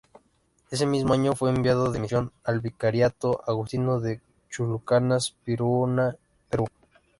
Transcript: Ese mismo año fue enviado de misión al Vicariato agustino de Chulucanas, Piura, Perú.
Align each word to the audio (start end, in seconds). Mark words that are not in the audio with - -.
Ese 0.71 0.87
mismo 0.87 1.13
año 1.13 1.33
fue 1.35 1.51
enviado 1.51 1.91
de 1.91 1.99
misión 1.99 2.31
al 2.43 2.59
Vicariato 2.59 3.43
agustino 3.45 3.99
de 3.99 4.19
Chulucanas, 4.49 5.35
Piura, 5.45 6.17
Perú. 6.49 6.65